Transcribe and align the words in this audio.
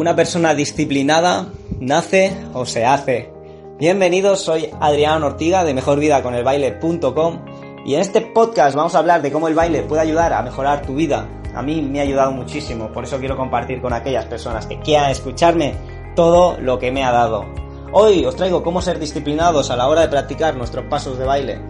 Una 0.00 0.16
persona 0.16 0.54
disciplinada 0.54 1.48
nace 1.78 2.34
o 2.54 2.64
se 2.64 2.86
hace. 2.86 3.30
Bienvenidos, 3.78 4.40
soy 4.40 4.70
Adrián 4.80 5.22
Ortiga 5.22 5.62
de 5.62 5.74
mejorvidaconelbaile.com 5.74 7.44
y 7.84 7.92
en 7.96 8.00
este 8.00 8.22
podcast 8.22 8.74
vamos 8.74 8.94
a 8.94 9.00
hablar 9.00 9.20
de 9.20 9.30
cómo 9.30 9.46
el 9.46 9.54
baile 9.54 9.82
puede 9.82 10.00
ayudar 10.00 10.32
a 10.32 10.40
mejorar 10.40 10.80
tu 10.80 10.94
vida. 10.94 11.28
A 11.54 11.60
mí 11.60 11.82
me 11.82 12.00
ha 12.00 12.04
ayudado 12.04 12.32
muchísimo, 12.32 12.90
por 12.90 13.04
eso 13.04 13.18
quiero 13.18 13.36
compartir 13.36 13.82
con 13.82 13.92
aquellas 13.92 14.24
personas 14.24 14.64
que 14.64 14.80
quieran 14.80 15.10
escucharme 15.10 15.74
todo 16.16 16.56
lo 16.58 16.78
que 16.78 16.90
me 16.90 17.04
ha 17.04 17.12
dado. 17.12 17.44
Hoy 17.92 18.24
os 18.24 18.36
traigo 18.36 18.62
cómo 18.62 18.80
ser 18.80 18.98
disciplinados 18.98 19.70
a 19.70 19.76
la 19.76 19.86
hora 19.86 20.00
de 20.00 20.08
practicar 20.08 20.56
nuestros 20.56 20.86
pasos 20.86 21.18
de 21.18 21.26
baile. 21.26 21.60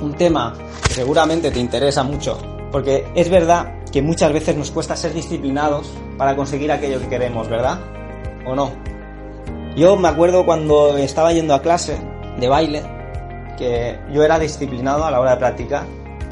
Un 0.00 0.14
tema 0.14 0.54
que 0.86 0.94
seguramente 0.94 1.50
te 1.50 1.58
interesa 1.58 2.04
mucho, 2.04 2.38
porque 2.70 3.08
es 3.16 3.28
verdad 3.28 3.82
que 3.90 4.02
muchas 4.02 4.32
veces 4.32 4.56
nos 4.56 4.70
cuesta 4.70 4.94
ser 4.94 5.12
disciplinados 5.12 5.90
para 6.16 6.36
conseguir 6.36 6.70
aquello 6.70 7.00
que 7.00 7.08
queremos, 7.08 7.48
¿verdad? 7.48 7.78
¿O 8.46 8.54
no? 8.54 8.70
Yo 9.76 9.96
me 9.96 10.08
acuerdo 10.08 10.44
cuando 10.44 10.96
estaba 10.98 11.32
yendo 11.32 11.54
a 11.54 11.62
clase 11.62 11.96
de 12.38 12.48
baile, 12.48 12.82
que 13.56 13.98
yo 14.12 14.22
era 14.22 14.38
disciplinado 14.38 15.04
a 15.04 15.10
la 15.10 15.20
hora 15.20 15.32
de 15.32 15.36
practicar. 15.38 15.84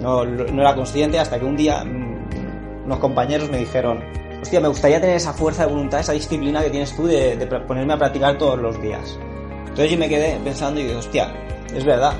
No, 0.00 0.22
era 0.22 0.74
consciente 0.74 1.18
hasta 1.18 1.38
que 1.38 1.44
un 1.44 1.56
día 1.56 1.84
mm, 1.84 2.84
unos 2.86 2.98
compañeros 2.98 3.50
me 3.50 3.58
dijeron, 3.58 4.02
hostia, 4.40 4.60
me 4.60 4.68
gustaría 4.68 5.00
tener 5.00 5.16
esa 5.16 5.32
fuerza 5.32 5.66
de 5.66 5.72
voluntad, 5.72 6.00
esa 6.00 6.12
disciplina 6.12 6.62
que 6.62 6.70
tienes 6.70 6.94
tú 6.96 7.06
de, 7.06 7.36
de 7.36 7.46
ponerme 7.46 7.94
a 7.94 7.98
practicar 7.98 8.38
todos 8.38 8.58
los 8.58 8.80
días. 8.80 9.18
Entonces 9.60 9.90
yo 9.90 9.98
me 9.98 10.08
quedé 10.08 10.38
pensando 10.42 10.80
y 10.80 10.84
dije, 10.84 10.96
hostia, 10.96 11.32
es 11.74 11.84
verdad, 11.84 12.12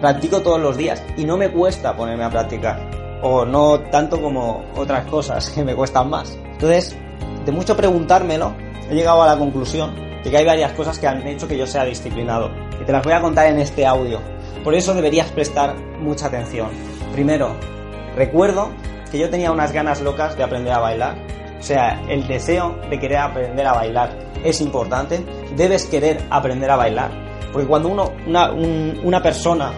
practico 0.00 0.40
todos 0.40 0.60
los 0.60 0.76
días 0.76 1.02
y 1.16 1.24
no 1.24 1.36
me 1.36 1.50
cuesta 1.50 1.96
ponerme 1.96 2.24
a 2.24 2.30
practicar. 2.30 3.01
O 3.22 3.44
no 3.44 3.80
tanto 3.80 4.20
como 4.20 4.64
otras 4.76 5.06
cosas 5.06 5.48
que 5.50 5.64
me 5.64 5.74
cuestan 5.74 6.10
más. 6.10 6.36
Entonces, 6.52 6.96
de 7.44 7.52
mucho 7.52 7.76
preguntármelo, 7.76 8.54
he 8.90 8.94
llegado 8.94 9.22
a 9.22 9.26
la 9.26 9.38
conclusión 9.38 9.94
de 10.22 10.30
que 10.30 10.36
hay 10.36 10.44
varias 10.44 10.72
cosas 10.72 10.98
que 10.98 11.06
han 11.06 11.26
hecho 11.26 11.48
que 11.48 11.56
yo 11.56 11.66
sea 11.66 11.84
disciplinado. 11.84 12.50
Y 12.80 12.84
te 12.84 12.92
las 12.92 13.04
voy 13.04 13.12
a 13.12 13.20
contar 13.20 13.46
en 13.46 13.58
este 13.58 13.86
audio. 13.86 14.20
Por 14.64 14.74
eso 14.74 14.94
deberías 14.94 15.30
prestar 15.30 15.76
mucha 15.98 16.26
atención. 16.26 16.68
Primero, 17.12 17.56
recuerdo 18.16 18.70
que 19.10 19.18
yo 19.18 19.28
tenía 19.28 19.50
unas 19.50 19.72
ganas 19.72 20.00
locas 20.00 20.36
de 20.36 20.44
aprender 20.44 20.72
a 20.72 20.78
bailar. 20.78 21.16
O 21.58 21.62
sea, 21.62 22.00
el 22.08 22.26
deseo 22.26 22.76
de 22.88 22.98
querer 22.98 23.18
aprender 23.18 23.66
a 23.66 23.74
bailar 23.74 24.18
es 24.44 24.60
importante. 24.60 25.24
Debes 25.56 25.86
querer 25.86 26.24
aprender 26.30 26.70
a 26.70 26.76
bailar. 26.76 27.10
Porque 27.52 27.68
cuando 27.68 27.88
uno, 27.88 28.12
una, 28.26 28.50
un, 28.50 29.00
una 29.04 29.22
persona, 29.22 29.72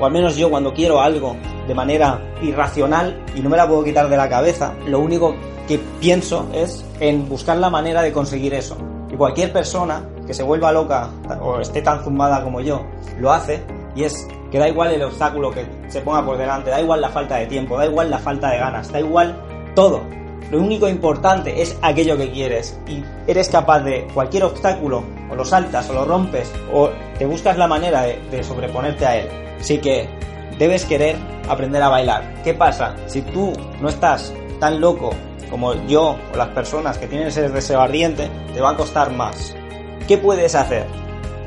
o 0.00 0.06
al 0.06 0.12
menos 0.12 0.36
yo 0.36 0.48
cuando 0.48 0.72
quiero 0.72 1.00
algo 1.00 1.36
de 1.66 1.74
manera 1.74 2.20
irracional 2.42 3.24
y 3.34 3.40
no 3.40 3.50
me 3.50 3.56
la 3.56 3.66
puedo 3.66 3.84
quitar 3.84 4.08
de 4.08 4.16
la 4.16 4.28
cabeza, 4.28 4.74
lo 4.86 5.00
único 5.00 5.34
que 5.66 5.80
pienso 6.00 6.48
es 6.52 6.84
en 7.00 7.28
buscar 7.28 7.56
la 7.56 7.70
manera 7.70 8.02
de 8.02 8.12
conseguir 8.12 8.54
eso. 8.54 8.76
Y 9.10 9.16
cualquier 9.16 9.52
persona 9.52 10.04
que 10.26 10.34
se 10.34 10.42
vuelva 10.42 10.72
loca 10.72 11.10
o 11.40 11.60
esté 11.60 11.82
tan 11.82 12.02
zumbada 12.02 12.42
como 12.42 12.60
yo, 12.60 12.82
lo 13.18 13.32
hace 13.32 13.62
y 13.94 14.04
es 14.04 14.26
que 14.50 14.58
da 14.58 14.68
igual 14.68 14.92
el 14.92 15.02
obstáculo 15.02 15.50
que 15.50 15.66
se 15.88 16.00
ponga 16.00 16.24
por 16.24 16.36
delante, 16.36 16.70
da 16.70 16.80
igual 16.80 17.00
la 17.00 17.08
falta 17.08 17.36
de 17.36 17.46
tiempo, 17.46 17.76
da 17.76 17.86
igual 17.86 18.10
la 18.10 18.18
falta 18.18 18.50
de 18.50 18.58
ganas, 18.58 18.92
da 18.92 19.00
igual 19.00 19.36
todo. 19.74 20.02
Lo 20.50 20.60
único 20.60 20.88
importante 20.88 21.60
es 21.60 21.76
aquello 21.82 22.16
que 22.16 22.30
quieres 22.30 22.78
y 22.86 23.02
eres 23.26 23.48
capaz 23.48 23.80
de 23.80 24.06
cualquier 24.14 24.44
obstáculo, 24.44 25.02
o 25.30 25.34
lo 25.34 25.44
saltas, 25.44 25.90
o 25.90 25.94
lo 25.94 26.04
rompes, 26.04 26.52
o 26.72 26.90
te 27.18 27.26
buscas 27.26 27.58
la 27.58 27.66
manera 27.66 28.02
de, 28.02 28.44
sobreponerte 28.44 29.06
a 29.06 29.16
él. 29.16 29.28
Así 29.58 29.78
que 29.78 30.08
debes 30.58 30.84
querer 30.84 31.16
aprender 31.48 31.82
a 31.82 31.88
bailar. 31.88 32.42
¿Qué 32.42 32.54
pasa? 32.54 32.94
Si 33.06 33.22
tú 33.22 33.52
no 33.80 33.88
estás 33.88 34.32
tan 34.60 34.80
loco 34.80 35.10
como 35.50 35.74
yo 35.86 36.16
o 36.32 36.36
las 36.36 36.48
personas 36.48 36.98
que 36.98 37.06
tienen 37.06 37.28
ese 37.28 37.48
deseo 37.48 37.80
ardiente, 37.80 38.30
te 38.52 38.60
va 38.60 38.70
a 38.70 38.76
costar 38.76 39.12
más. 39.12 39.54
¿Qué 40.08 40.18
puedes 40.18 40.54
hacer? 40.54 40.86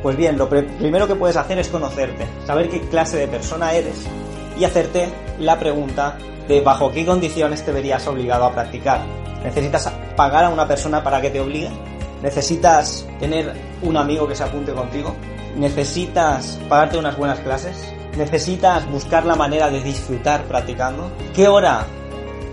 Pues 0.02 0.16
bien, 0.16 0.38
lo 0.38 0.48
primero 0.48 1.08
que 1.08 1.16
puedes 1.16 1.36
hacer 1.36 1.60
es 1.60 1.68
conocerte, 1.68 2.26
saber 2.46 2.70
qué 2.70 2.82
clase 2.82 3.18
de 3.18 3.28
persona 3.28 3.74
eres 3.74 4.06
y 4.58 4.64
hacerte 4.64 5.10
la 5.40 5.60
pregunta 5.60 6.18
de 6.48 6.62
bajo 6.62 6.92
qué 6.92 7.06
condiciones 7.06 7.64
te 7.64 7.72
verías 7.72 8.08
obligado 8.08 8.46
a 8.46 8.54
practicar. 8.54 9.02
¿Necesitas 9.44 9.92
pagar 10.16 10.46
a 10.46 10.50
una 10.50 10.68
persona 10.68 11.04
para 11.04 11.22
que 11.22 11.30
te 11.30 11.40
obligue? 11.40 11.70
¿Necesitas 12.22 13.06
tener 13.20 13.54
un 13.82 13.98
amigo 13.98 14.28
que 14.28 14.36
se 14.36 14.44
apunte 14.44 14.74
contigo? 14.74 15.16
¿Necesitas 15.56 16.60
pagarte 16.68 16.98
unas 16.98 17.18
buenas 17.18 17.40
clases? 17.40 17.94
¿Necesitas 18.18 18.90
buscar 18.92 19.26
la 19.26 19.36
manera 19.36 19.70
de 19.70 19.82
disfrutar 19.82 20.44
practicando? 20.44 21.12
¿Qué 21.34 21.48
hora 21.48 21.86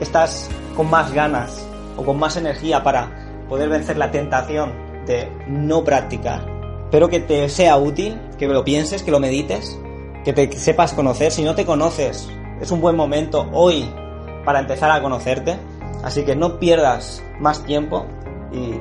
estás 0.00 0.48
con 0.76 0.90
más 0.90 1.12
ganas 1.12 1.66
o 1.96 2.04
con 2.04 2.18
más 2.18 2.36
energía 2.36 2.82
para 2.82 3.44
poder 3.48 3.68
vencer 3.68 3.96
la 3.96 4.10
tentación 4.10 4.72
de 5.06 5.30
no 5.48 5.82
practicar? 5.82 6.46
Espero 6.84 7.08
que 7.08 7.20
te 7.20 7.48
sea 7.48 7.76
útil, 7.78 8.20
que 8.38 8.46
lo 8.46 8.64
pienses, 8.64 9.02
que 9.02 9.10
lo 9.10 9.18
medites, 9.18 9.78
que 10.24 10.32
te 10.32 10.52
sepas 10.52 10.92
conocer. 10.92 11.32
Si 11.32 11.42
no 11.42 11.54
te 11.54 11.66
conoces, 11.66 12.28
es 12.60 12.70
un 12.70 12.80
buen 12.80 12.96
momento 12.96 13.48
hoy 13.52 13.90
para 14.44 14.60
empezar 14.60 14.90
a 14.90 15.02
conocerte. 15.02 15.56
Así 16.04 16.24
que 16.24 16.36
no 16.36 16.58
pierdas 16.58 17.22
más 17.40 17.64
tiempo 17.64 18.06
y 18.52 18.72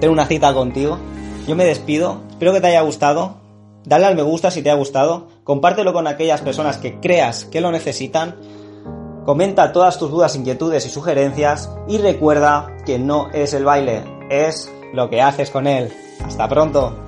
ten 0.00 0.10
una 0.10 0.26
cita 0.26 0.52
contigo. 0.52 0.98
Yo 1.46 1.54
me 1.54 1.64
despido, 1.64 2.22
espero 2.30 2.52
que 2.52 2.60
te 2.60 2.68
haya 2.68 2.82
gustado. 2.82 3.36
Dale 3.84 4.06
al 4.06 4.16
me 4.16 4.22
gusta 4.22 4.50
si 4.50 4.62
te 4.62 4.70
ha 4.70 4.74
gustado. 4.74 5.28
Compártelo 5.44 5.92
con 5.92 6.06
aquellas 6.06 6.40
personas 6.40 6.78
que 6.78 7.00
creas 7.00 7.44
que 7.44 7.60
lo 7.60 7.72
necesitan. 7.72 8.36
Comenta 9.24 9.72
todas 9.72 9.98
tus 9.98 10.10
dudas, 10.10 10.36
inquietudes 10.36 10.86
y 10.86 10.88
sugerencias. 10.88 11.70
Y 11.88 11.98
recuerda 11.98 12.76
que 12.86 12.98
no 12.98 13.28
es 13.30 13.52
el 13.54 13.64
baile, 13.64 14.04
es 14.30 14.70
lo 14.92 15.10
que 15.10 15.20
haces 15.20 15.50
con 15.50 15.66
él. 15.66 15.92
Hasta 16.24 16.48
pronto. 16.48 17.01